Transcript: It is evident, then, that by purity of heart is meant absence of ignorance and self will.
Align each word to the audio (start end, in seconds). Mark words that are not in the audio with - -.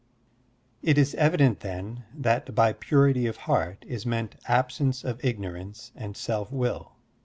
It 0.81 0.97
is 0.97 1.13
evident, 1.13 1.59
then, 1.59 2.05
that 2.15 2.55
by 2.55 2.73
purity 2.73 3.27
of 3.27 3.37
heart 3.37 3.85
is 3.87 4.03
meant 4.03 4.33
absence 4.47 5.03
of 5.03 5.23
ignorance 5.23 5.91
and 5.95 6.17
self 6.17 6.51
will. 6.51 6.93